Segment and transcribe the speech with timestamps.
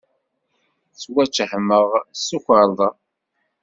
[0.93, 1.87] Ttwattehmeɣ
[2.19, 2.89] s tukerḍsa.